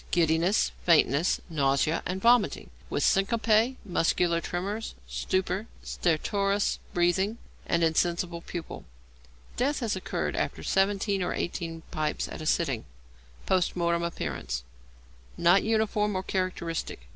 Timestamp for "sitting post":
12.47-13.75